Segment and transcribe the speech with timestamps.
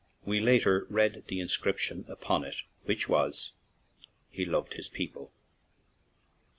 [0.25, 3.51] We later read the in scription upon it, which was,
[4.31, 5.31] "He loved his people."